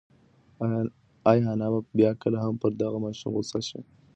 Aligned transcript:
ایا 1.29 1.49
انا 1.53 1.67
به 1.73 1.79
بیا 1.97 2.11
کله 2.21 2.37
هم 2.43 2.53
پر 2.61 2.71
دغه 2.81 2.97
ماشوم 3.05 3.31
غوسه 3.35 3.59
شي؟ 3.67 3.79